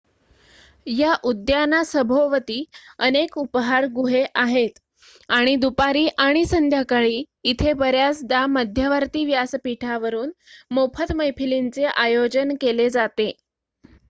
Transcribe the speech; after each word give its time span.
या 0.87 1.13
उद्यानासभोवती 1.23 2.63
अनेक 2.99 3.37
उपाहार 3.37 3.85
गुहे 3.93 4.23
आहेत 4.35 4.79
आणि 5.29 5.55
दुपारी 5.57 6.07
आणि 6.19 6.43
संध्याकाळी 6.47 7.23
इथे 7.45 7.73
बर्‍याचदा 7.75 8.45
मध्यवर्ती 8.49 9.25
व्यासपीठावरून 9.25 10.31
मोफत 10.71 11.11
मैफिलींचे 11.15 11.85
आयोजन 11.87 12.55
केले 12.61 12.89
जाते 12.89 13.31